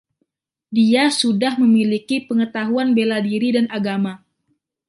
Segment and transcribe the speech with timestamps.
[0.77, 4.13] Dia sudah memiliki pengetahuan bela diri dan agama.